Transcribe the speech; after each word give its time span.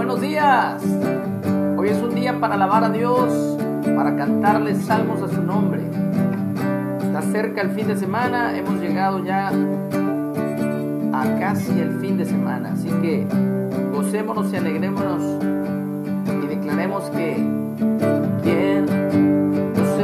buenos 0.00 0.22
días. 0.22 0.82
Hoy 1.76 1.90
es 1.90 1.98
un 1.98 2.14
día 2.14 2.40
para 2.40 2.54
alabar 2.54 2.84
a 2.84 2.88
Dios, 2.88 3.58
para 3.94 4.16
cantarle 4.16 4.74
salmos 4.74 5.20
a 5.20 5.28
su 5.28 5.42
nombre. 5.42 5.82
Está 7.02 7.20
cerca 7.20 7.60
el 7.60 7.72
fin 7.72 7.86
de 7.86 7.98
semana, 7.98 8.56
hemos 8.56 8.80
llegado 8.80 9.22
ya 9.22 9.48
a 11.12 11.38
casi 11.38 11.78
el 11.78 12.00
fin 12.00 12.16
de 12.16 12.24
semana, 12.24 12.72
así 12.72 12.88
que 13.02 13.26
gocémonos 13.92 14.50
y 14.54 14.56
alegrémonos 14.56 15.22
y 16.44 16.46
declaremos 16.46 17.04
que 17.10 17.34
¿quién 18.42 18.86
nos 19.76 19.98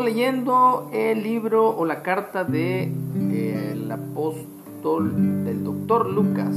separará? 0.00 0.04
leyendo 0.04 0.90
el 0.92 1.22
libro 1.22 1.76
o 1.76 1.84
la 1.84 2.02
carta 2.02 2.44
de 2.44 2.92
el 3.14 3.90
apóstol 3.90 5.44
del 5.44 5.64
doctor 5.64 6.08
Lucas, 6.08 6.56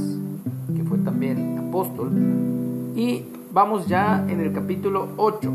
que 0.74 0.82
fue 0.84 0.98
también 0.98 1.58
apóstol, 1.68 2.10
y 2.96 3.24
vamos 3.52 3.86
ya 3.86 4.24
en 4.28 4.40
el 4.40 4.52
capítulo 4.52 5.08
8. 5.16 5.52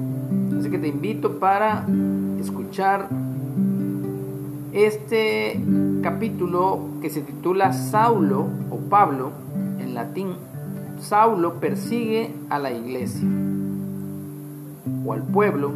Así 0.60 0.70
que 0.70 0.78
te 0.78 0.88
invito 0.88 1.40
para 1.40 1.86
escuchar 2.40 3.08
este 4.74 5.60
capítulo 6.02 6.82
que 7.02 7.10
se 7.10 7.22
titula 7.22 7.74
Saulo 7.74 8.46
o 8.70 8.78
Pablo 8.78 9.32
en 9.80 9.94
latín. 9.94 10.34
Saulo 11.00 11.56
persigue 11.56 12.34
a 12.50 12.60
la 12.60 12.72
iglesia 12.72 13.28
o 15.06 15.14
al 15.14 15.24
pueblo 15.24 15.72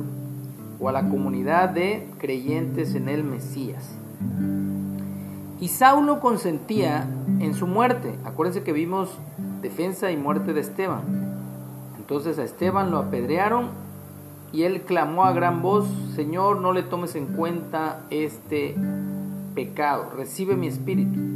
o 0.80 0.90
a 0.90 0.92
la 0.92 1.10
comunidad 1.10 1.70
de 1.70 2.08
creyentes 2.18 2.96
en 2.96 3.10
el 3.10 3.24
Mesías. 3.24 3.96
Y 5.60 5.68
Saulo 5.70 6.20
consentía 6.20 7.08
en 7.40 7.54
su 7.54 7.68
muerte. 7.68 8.16
Acuérdense 8.26 8.64
que 8.64 8.74
vimos 8.74 9.10
defensa 9.62 10.12
y 10.12 10.18
muerte 10.18 10.54
de 10.54 10.62
Esteban. 10.62 11.02
Entonces 11.98 12.38
a 12.38 12.44
Esteban 12.44 12.92
lo 12.92 12.98
apedrearon 12.98 13.70
y 14.52 14.64
él 14.64 14.82
clamó 14.82 15.24
a 15.24 15.34
gran 15.34 15.62
voz, 15.62 15.86
Señor, 16.16 16.60
no 16.60 16.74
le 16.74 16.84
tomes 16.84 17.16
en 17.16 17.28
cuenta 17.28 18.02
este 18.10 18.76
pecado, 19.56 20.12
recibe 20.16 20.56
mi 20.56 20.68
espíritu. 20.68 21.33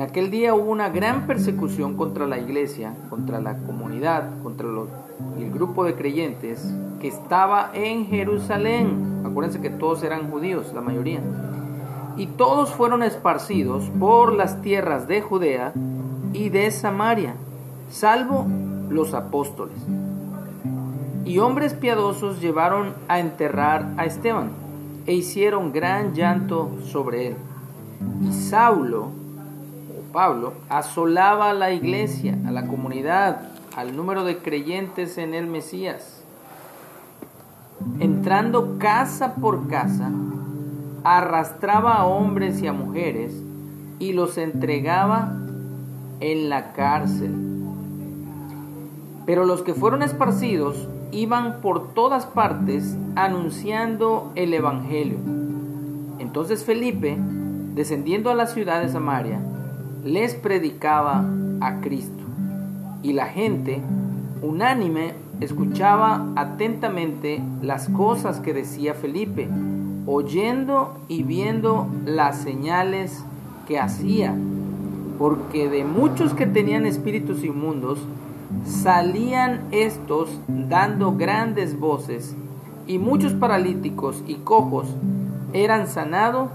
En 0.00 0.06
aquel 0.06 0.30
día 0.30 0.54
hubo 0.54 0.70
una 0.70 0.88
gran 0.88 1.26
persecución 1.26 1.94
contra 1.94 2.26
la 2.26 2.38
iglesia, 2.38 2.94
contra 3.10 3.38
la 3.38 3.58
comunidad, 3.58 4.30
contra 4.42 4.66
el 4.66 5.50
grupo 5.50 5.84
de 5.84 5.94
creyentes 5.94 6.66
que 7.02 7.08
estaba 7.08 7.70
en 7.74 8.06
Jerusalén. 8.06 9.20
Acuérdense 9.26 9.60
que 9.60 9.68
todos 9.68 10.02
eran 10.02 10.30
judíos, 10.30 10.72
la 10.72 10.80
mayoría. 10.80 11.20
Y 12.16 12.28
todos 12.28 12.70
fueron 12.70 13.02
esparcidos 13.02 13.90
por 14.00 14.32
las 14.32 14.62
tierras 14.62 15.06
de 15.06 15.20
Judea 15.20 15.74
y 16.32 16.48
de 16.48 16.70
Samaria, 16.70 17.34
salvo 17.90 18.46
los 18.88 19.12
apóstoles. 19.12 19.76
Y 21.26 21.40
hombres 21.40 21.74
piadosos 21.74 22.40
llevaron 22.40 22.94
a 23.08 23.20
enterrar 23.20 23.92
a 23.98 24.06
Esteban 24.06 24.48
e 25.04 25.12
hicieron 25.12 25.72
gran 25.72 26.14
llanto 26.14 26.70
sobre 26.86 27.26
él. 27.26 27.36
Y 28.22 28.32
Saulo, 28.32 29.19
Pablo, 30.12 30.54
asolaba 30.68 31.50
a 31.50 31.54
la 31.54 31.72
iglesia, 31.72 32.38
a 32.46 32.50
la 32.50 32.66
comunidad, 32.66 33.50
al 33.76 33.96
número 33.96 34.24
de 34.24 34.38
creyentes 34.38 35.18
en 35.18 35.34
el 35.34 35.46
Mesías 35.46 36.20
entrando 37.98 38.78
casa 38.78 39.34
por 39.34 39.68
casa, 39.68 40.10
arrastraba 41.04 41.94
a 41.94 42.04
hombres 42.04 42.62
y 42.62 42.66
a 42.66 42.72
mujeres 42.72 43.42
y 43.98 44.12
los 44.12 44.38
entregaba 44.38 45.36
en 46.20 46.48
la 46.48 46.72
cárcel. 46.72 47.34
Pero 49.26 49.44
los 49.44 49.62
que 49.62 49.74
fueron 49.74 50.02
esparcidos 50.02 50.88
iban 51.12 51.60
por 51.60 51.94
todas 51.94 52.26
partes 52.26 52.96
anunciando 53.16 54.32
el 54.34 54.54
Evangelio. 54.54 55.18
Entonces 56.18 56.64
Felipe, 56.64 57.16
descendiendo 57.74 58.30
a 58.30 58.34
la 58.34 58.46
ciudad 58.46 58.82
de 58.82 58.88
Samaria, 58.88 59.40
les 60.04 60.34
predicaba 60.34 61.24
a 61.60 61.80
Cristo. 61.80 62.24
Y 63.02 63.12
la 63.12 63.26
gente, 63.26 63.80
unánime, 64.42 65.14
escuchaba 65.40 66.26
atentamente 66.36 67.42
las 67.62 67.88
cosas 67.88 68.40
que 68.40 68.52
decía 68.52 68.94
Felipe, 68.94 69.48
oyendo 70.06 70.98
y 71.08 71.22
viendo 71.22 71.86
las 72.04 72.38
señales 72.38 73.24
que 73.66 73.78
hacía, 73.78 74.34
porque 75.18 75.68
de 75.68 75.84
muchos 75.84 76.34
que 76.34 76.46
tenían 76.46 76.86
espíritus 76.86 77.44
inmundos, 77.44 77.98
salían 78.64 79.60
estos 79.70 80.40
dando 80.48 81.16
grandes 81.16 81.78
voces, 81.78 82.34
y 82.86 82.98
muchos 82.98 83.34
paralíticos 83.34 84.22
y 84.26 84.34
cojos 84.36 84.88
eran 85.52 85.86
sanados, 85.86 86.50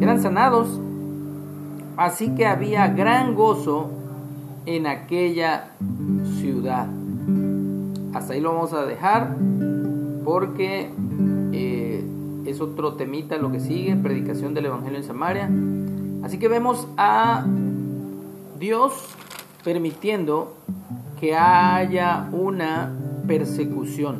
eran 0.00 0.22
sanados, 0.22 0.80
así 1.98 2.34
que 2.34 2.46
había 2.46 2.88
gran 2.88 3.34
gozo 3.34 3.90
en 4.64 4.86
aquella 4.86 5.72
ciudad 6.40 6.88
hasta 8.14 8.32
ahí 8.32 8.40
lo 8.40 8.52
vamos 8.52 8.72
a 8.72 8.84
dejar 8.84 9.36
porque 10.24 10.90
eh, 11.52 12.04
es 12.46 12.60
otro 12.60 12.94
temita 12.94 13.36
lo 13.36 13.52
que 13.52 13.60
sigue, 13.60 13.96
predicación 13.96 14.54
del 14.54 14.66
Evangelio 14.66 14.98
en 14.98 15.04
Samaria. 15.04 15.50
Así 16.22 16.38
que 16.38 16.48
vemos 16.48 16.88
a 16.96 17.46
Dios 18.58 18.92
permitiendo 19.64 20.54
que 21.20 21.34
haya 21.36 22.28
una 22.32 22.92
persecución. 23.26 24.18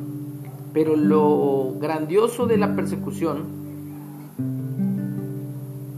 Pero 0.72 0.96
lo 0.96 1.74
grandioso 1.80 2.46
de 2.46 2.56
la 2.56 2.76
persecución, 2.76 3.44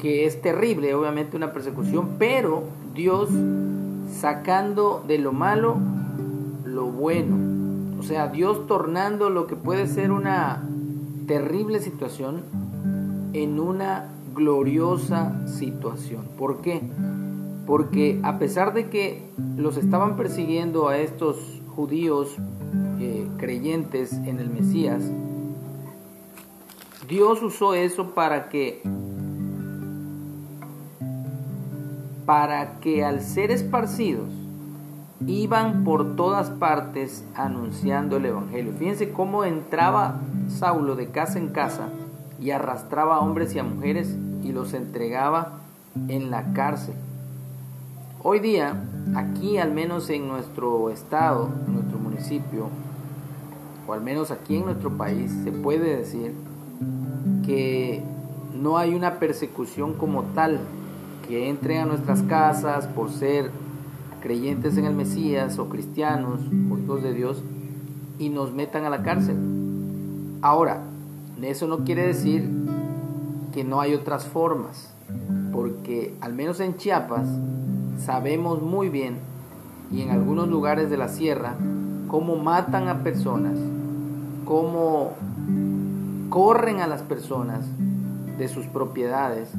que 0.00 0.24
es 0.26 0.40
terrible, 0.40 0.94
obviamente 0.94 1.36
una 1.36 1.52
persecución, 1.52 2.16
pero 2.18 2.64
Dios 2.94 3.28
sacando 4.10 5.04
de 5.06 5.18
lo 5.18 5.32
malo 5.32 5.76
lo 6.64 6.86
bueno. 6.86 7.36
O 7.98 8.02
sea, 8.02 8.28
Dios 8.28 8.66
tornando 8.66 9.28
lo 9.28 9.46
que 9.46 9.56
puede 9.56 9.86
ser 9.86 10.10
una 10.10 10.62
terrible 11.26 11.80
situación 11.80 12.42
en 13.34 13.60
una 13.60 14.08
gloriosa 14.34 15.46
situación. 15.46 16.24
¿Por 16.38 16.62
qué? 16.62 16.80
Porque 17.66 18.18
a 18.22 18.38
pesar 18.38 18.72
de 18.72 18.88
que 18.88 19.28
los 19.56 19.76
estaban 19.76 20.16
persiguiendo 20.16 20.88
a 20.88 20.98
estos 20.98 21.60
judíos 21.76 22.36
eh, 22.98 23.28
creyentes 23.36 24.12
en 24.12 24.40
el 24.40 24.50
Mesías, 24.50 25.02
Dios 27.08 27.42
usó 27.42 27.74
eso 27.74 28.14
para 28.14 28.48
que 28.48 28.82
para 32.30 32.78
que 32.78 33.04
al 33.04 33.22
ser 33.22 33.50
esparcidos 33.50 34.28
iban 35.26 35.82
por 35.82 36.14
todas 36.14 36.48
partes 36.48 37.24
anunciando 37.34 38.18
el 38.18 38.26
Evangelio. 38.26 38.72
Fíjense 38.78 39.10
cómo 39.10 39.42
entraba 39.42 40.20
Saulo 40.48 40.94
de 40.94 41.08
casa 41.08 41.40
en 41.40 41.48
casa 41.48 41.88
y 42.38 42.52
arrastraba 42.52 43.16
a 43.16 43.18
hombres 43.18 43.52
y 43.56 43.58
a 43.58 43.64
mujeres 43.64 44.14
y 44.44 44.52
los 44.52 44.74
entregaba 44.74 45.58
en 46.06 46.30
la 46.30 46.52
cárcel. 46.52 46.94
Hoy 48.22 48.38
día, 48.38 48.80
aquí 49.16 49.58
al 49.58 49.72
menos 49.72 50.08
en 50.08 50.28
nuestro 50.28 50.88
estado, 50.90 51.48
en 51.66 51.74
nuestro 51.74 51.98
municipio, 51.98 52.68
o 53.88 53.92
al 53.92 54.02
menos 54.02 54.30
aquí 54.30 54.58
en 54.58 54.66
nuestro 54.66 54.96
país, 54.96 55.32
se 55.42 55.50
puede 55.50 55.96
decir 55.96 56.32
que 57.44 58.04
no 58.54 58.78
hay 58.78 58.94
una 58.94 59.18
persecución 59.18 59.94
como 59.94 60.22
tal 60.22 60.60
que 61.30 61.48
entren 61.48 61.78
a 61.78 61.86
nuestras 61.86 62.22
casas 62.22 62.88
por 62.88 63.08
ser 63.08 63.52
creyentes 64.20 64.76
en 64.76 64.84
el 64.84 64.94
Mesías 64.94 65.60
o 65.60 65.68
cristianos 65.68 66.40
o 66.68 66.76
hijos 66.76 67.04
de 67.04 67.14
Dios 67.14 67.40
y 68.18 68.30
nos 68.30 68.52
metan 68.52 68.84
a 68.84 68.90
la 68.90 69.04
cárcel. 69.04 69.36
Ahora, 70.42 70.82
eso 71.40 71.68
no 71.68 71.84
quiere 71.84 72.04
decir 72.04 72.50
que 73.52 73.62
no 73.62 73.80
hay 73.80 73.94
otras 73.94 74.26
formas, 74.26 74.92
porque 75.52 76.16
al 76.20 76.34
menos 76.34 76.58
en 76.58 76.76
Chiapas 76.76 77.28
sabemos 78.04 78.60
muy 78.60 78.88
bien 78.88 79.18
y 79.92 80.02
en 80.02 80.10
algunos 80.10 80.48
lugares 80.48 80.90
de 80.90 80.96
la 80.96 81.06
sierra 81.06 81.54
cómo 82.08 82.34
matan 82.34 82.88
a 82.88 83.04
personas, 83.04 83.56
cómo 84.44 85.12
corren 86.28 86.80
a 86.80 86.88
las 86.88 87.02
personas 87.02 87.64
de 88.36 88.48
sus 88.48 88.66
propiedades, 88.66 89.50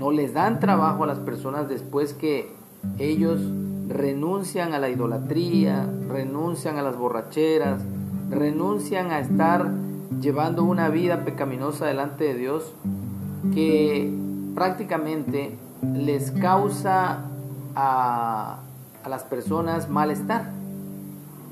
no 0.00 0.10
les 0.10 0.32
dan 0.32 0.60
trabajo 0.60 1.04
a 1.04 1.06
las 1.06 1.18
personas 1.18 1.68
después 1.68 2.14
que 2.14 2.50
ellos 2.98 3.38
renuncian 3.86 4.72
a 4.72 4.78
la 4.78 4.88
idolatría, 4.88 5.86
renuncian 6.08 6.78
a 6.78 6.82
las 6.82 6.96
borracheras, 6.96 7.82
renuncian 8.30 9.10
a 9.10 9.20
estar 9.20 9.70
llevando 10.18 10.64
una 10.64 10.88
vida 10.88 11.26
pecaminosa 11.26 11.84
delante 11.84 12.24
de 12.24 12.34
Dios 12.34 12.72
que 13.52 14.10
prácticamente 14.54 15.58
les 15.94 16.30
causa 16.30 17.26
a, 17.74 18.60
las 19.06 19.24
personas 19.24 19.90
malestar. 19.90 20.50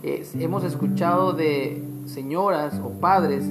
hemos 0.02 0.64
escuchado 0.64 1.34
de 1.34 1.84
señoras 2.06 2.80
o 2.82 2.98
padres 2.98 3.44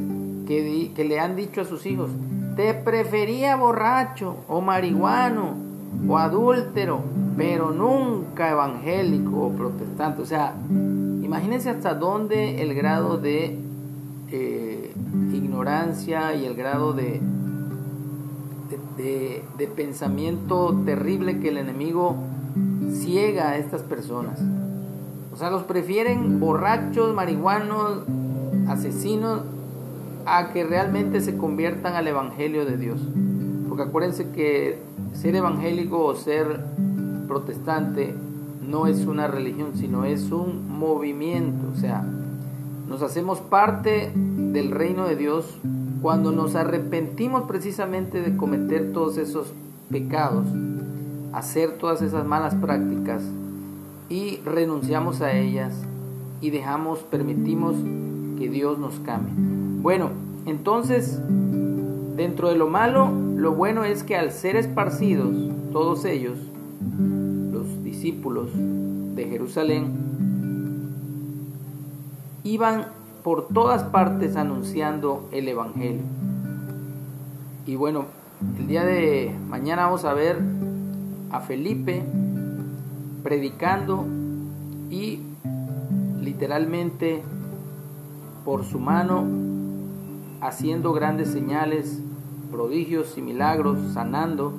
que, 0.48 0.92
que 0.96 1.04
le 1.04 1.20
han 1.20 1.36
dicho 1.36 1.62
a 1.62 1.66
sus 1.66 1.86
hijos, 1.86 2.10
te 2.58 2.74
prefería 2.74 3.56
borracho 3.56 4.44
o 4.50 4.60
marihuano 4.60 5.56
o 6.08 6.18
adúltero 6.18 7.02
pero 7.38 7.72
nunca 7.72 8.50
evangélico 8.50 9.46
o 9.46 9.52
protestante. 9.52 10.24
O 10.24 10.26
sea, 10.26 10.56
imagínense 11.22 11.70
hasta 11.70 11.94
dónde 11.94 12.64
el 12.64 12.74
grado 12.74 13.18
de 13.18 13.60
eh, 14.32 14.94
ignorancia 15.32 16.34
y 16.34 16.46
el 16.46 16.56
grado 16.56 16.94
de, 16.94 17.22
de, 18.98 19.68
pensamiento 19.76 20.76
terrible 20.84 21.40
que 21.40 21.50
el 21.50 21.58
enemigo 21.58 22.16
ciega 22.92 23.50
a 23.50 23.58
estas 23.58 23.84
personas. 23.84 24.42
O 25.32 25.38
sea, 25.38 25.52
los 25.52 25.62
prefieren 25.64 26.40
borrachos, 26.40 27.14
marihuanos, 27.14 28.00
asesinos, 28.68 29.42
a 30.28 30.52
que 30.52 30.64
realmente 30.64 31.22
se 31.22 31.38
conviertan 31.38 31.96
al 31.96 32.08
Evangelio 32.08 32.66
de 32.66 32.78
Dios. 32.78 33.00
Porque 33.68 33.84
acuérdense 33.84 34.30
que 34.32 34.80
ser 35.14 35.36
evangélico 35.36 36.04
o 36.04 36.16
ser 36.16 36.60
protestante 37.28 38.14
no 38.68 38.88
es 38.88 39.06
una 39.06 39.28
religión, 39.28 39.72
sino 39.76 40.04
es 40.04 40.32
un 40.32 40.70
movimiento. 40.70 41.70
O 41.74 41.76
sea, 41.76 42.06
nos 42.88 43.02
hacemos 43.02 43.40
parte 43.40 44.12
del 44.14 44.72
reino 44.72 45.08
de 45.08 45.16
Dios 45.16 45.58
cuando 46.02 46.32
nos 46.32 46.56
arrepentimos 46.56 47.44
precisamente 47.44 48.22
de 48.22 48.36
cometer 48.38 48.92
todos 48.94 49.18
esos 49.18 49.54
pecados, 49.90 50.46
hacer 51.34 51.78
todas 51.78 52.02
esas 52.02 52.26
malas 52.26 52.56
prácticas 52.56 53.24
y 54.10 54.38
renunciamos 54.46 55.22
a 55.22 55.34
ellas 55.34 55.74
y 56.42 56.50
dejamos, 56.50 57.00
permitimos 57.00 57.76
que 58.38 58.50
Dios 58.50 58.78
nos 58.78 59.00
cambie. 59.00 59.34
Bueno, 59.88 60.10
entonces, 60.46 61.18
dentro 62.18 62.50
de 62.50 62.58
lo 62.58 62.68
malo, 62.68 63.10
lo 63.10 63.54
bueno 63.54 63.86
es 63.86 64.04
que 64.04 64.18
al 64.18 64.32
ser 64.32 64.58
esparcidos, 64.58 65.34
todos 65.72 66.04
ellos, 66.04 66.38
discípulos 67.86 68.50
de 68.54 69.30
Jerusalén 69.30 69.86
iban 72.44 72.88
por 73.24 73.48
todas 73.48 73.86
partes 73.86 74.36
anunciando 74.36 75.30
el 75.32 75.48
Evangelio. 75.48 76.02
Y 77.66 77.78
bueno, 77.78 78.08
el 78.60 78.68
día 78.68 78.84
de 78.84 79.34
mañana 79.48 79.86
vamos 79.86 80.04
a 80.04 80.14
ver 80.14 80.38
a 81.32 81.40
Felipe 81.40 82.04
predicando 83.24 84.04
y 84.90 85.22
literalmente 86.20 87.24
por 88.44 88.66
su 88.66 88.80
mano 88.80 89.56
haciendo 90.42 90.94
grandes 90.94 91.30
señales, 91.30 92.00
prodigios 92.52 93.18
y 93.18 93.22
milagros, 93.22 93.80
sanando 93.94 94.54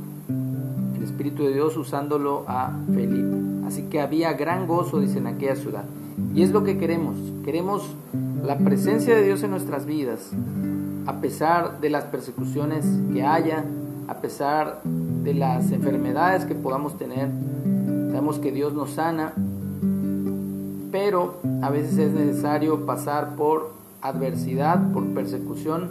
Espíritu 1.19 1.43
de 1.43 1.55
Dios 1.55 1.77
usándolo 1.77 2.45
a 2.47 2.73
Felipe. 2.95 3.37
Así 3.67 3.83
que 3.91 4.01
había 4.01 4.35
gran 4.35 4.69
gozo, 4.69 5.01
dice, 5.01 5.19
en 5.19 5.27
aquella 5.27 5.57
ciudad. 5.57 5.85
Y 6.33 6.43
es 6.43 6.53
lo 6.53 6.63
que 6.63 6.79
queremos. 6.79 7.17
Queremos 7.45 7.97
la 8.45 8.57
presencia 8.59 9.17
de 9.17 9.25
Dios 9.25 9.43
en 9.43 9.51
nuestras 9.51 9.85
vidas, 9.85 10.31
a 11.07 11.21
pesar 11.21 11.81
de 11.81 11.91
las 11.91 12.05
persecuciones 12.05 12.87
que 13.13 13.25
haya, 13.25 13.65
a 14.07 14.15
pesar 14.21 14.81
de 14.85 15.35
las 15.35 15.73
enfermedades 15.73 16.45
que 16.45 16.55
podamos 16.55 16.97
tener. 16.99 17.31
Sabemos 18.13 18.39
que 18.39 18.53
Dios 18.53 18.73
nos 18.73 18.91
sana, 18.91 19.33
pero 20.93 21.41
a 21.63 21.71
veces 21.71 21.99
es 21.99 22.13
necesario 22.13 22.87
pasar 22.87 23.35
por 23.35 23.73
adversidad, 24.03 24.93
por 24.93 25.05
persecución, 25.09 25.91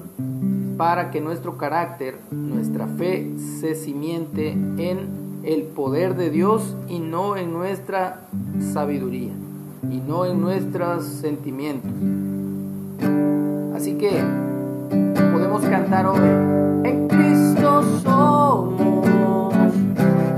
para 0.78 1.12
que 1.12 1.22
nuestro 1.22 1.58
carácter, 1.58 2.20
nuestra 2.32 2.88
fe 2.88 3.34
se 3.60 3.76
cimiente 3.76 4.52
en 4.52 5.28
el 5.44 5.64
poder 5.64 6.16
de 6.16 6.30
Dios 6.30 6.76
y 6.88 7.00
no 7.00 7.38
en 7.38 7.54
nuestra 7.54 8.28
sabiduría 8.74 9.32
y 9.90 9.98
no 9.98 10.26
en 10.26 10.42
nuestros 10.42 11.06
sentimientos. 11.06 11.92
Así 13.76 13.96
que 13.96 14.24
podemos 15.32 15.62
cantar 15.64 16.08
hoy, 16.08 16.20
en 16.84 17.08
Cristo 17.08 17.84
somos 18.04 19.74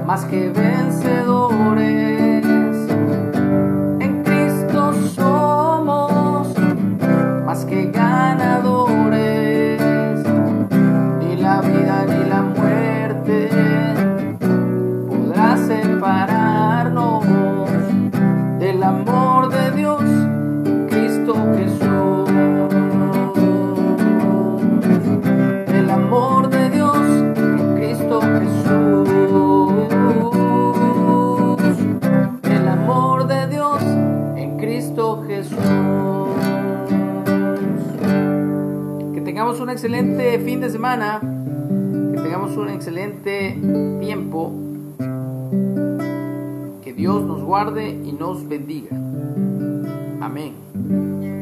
más 0.05 0.25
que 0.25 0.49
vencedores. 0.49 0.78
Un 39.57 39.69
excelente 39.69 40.39
fin 40.39 40.61
de 40.61 40.69
semana, 40.69 41.19
que 41.19 42.21
tengamos 42.21 42.55
un 42.55 42.69
excelente 42.69 43.57
tiempo, 43.99 44.53
que 46.83 46.93
Dios 46.93 47.23
nos 47.23 47.43
guarde 47.43 47.89
y 47.89 48.11
nos 48.11 48.47
bendiga. 48.47 48.95
Amén. 50.21 51.38